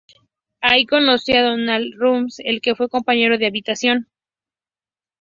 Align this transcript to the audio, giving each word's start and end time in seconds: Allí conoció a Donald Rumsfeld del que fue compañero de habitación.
Allí 0.61 0.87
conoció 0.87 1.37
a 1.37 1.43
Donald 1.51 1.93
Rumsfeld 1.95 2.47
del 2.47 2.61
que 2.61 2.73
fue 2.73 2.89
compañero 2.89 3.37
de 3.37 3.45
habitación. 3.45 4.07